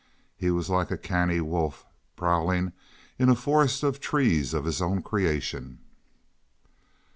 [0.35, 2.73] He was like a canny wolf prowling
[3.19, 5.77] in a forest of trees of his own creation.